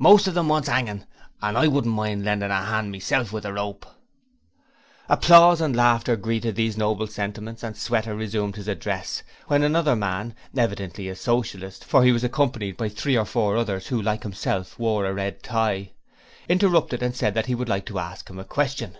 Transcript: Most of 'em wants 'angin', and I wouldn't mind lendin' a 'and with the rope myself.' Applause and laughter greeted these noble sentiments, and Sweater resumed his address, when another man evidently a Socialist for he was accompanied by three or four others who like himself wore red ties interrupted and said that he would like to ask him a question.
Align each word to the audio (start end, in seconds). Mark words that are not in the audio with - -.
Most 0.00 0.26
of 0.26 0.36
'em 0.36 0.48
wants 0.48 0.68
'angin', 0.68 1.06
and 1.40 1.56
I 1.56 1.68
wouldn't 1.68 1.94
mind 1.94 2.24
lendin' 2.24 2.50
a 2.50 2.54
'and 2.54 2.92
with 2.92 3.42
the 3.44 3.52
rope 3.52 3.84
myself.' 3.84 3.98
Applause 5.08 5.60
and 5.60 5.76
laughter 5.76 6.16
greeted 6.16 6.56
these 6.56 6.76
noble 6.76 7.06
sentiments, 7.06 7.62
and 7.62 7.76
Sweater 7.76 8.16
resumed 8.16 8.56
his 8.56 8.66
address, 8.66 9.22
when 9.46 9.62
another 9.62 9.94
man 9.94 10.34
evidently 10.56 11.08
a 11.08 11.14
Socialist 11.14 11.84
for 11.84 12.02
he 12.02 12.10
was 12.10 12.24
accompanied 12.24 12.76
by 12.76 12.88
three 12.88 13.16
or 13.16 13.24
four 13.24 13.56
others 13.56 13.86
who 13.86 14.02
like 14.02 14.24
himself 14.24 14.76
wore 14.76 15.08
red 15.14 15.44
ties 15.44 15.86
interrupted 16.48 17.00
and 17.00 17.14
said 17.14 17.34
that 17.34 17.46
he 17.46 17.54
would 17.54 17.68
like 17.68 17.86
to 17.86 18.00
ask 18.00 18.28
him 18.28 18.40
a 18.40 18.44
question. 18.44 18.98